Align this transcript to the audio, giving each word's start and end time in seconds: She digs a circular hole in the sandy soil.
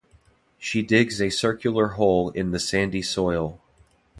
She 0.57 0.81
digs 0.81 1.21
a 1.21 1.29
circular 1.29 1.89
hole 1.89 2.31
in 2.31 2.49
the 2.49 2.59
sandy 2.59 3.03
soil. 3.03 3.61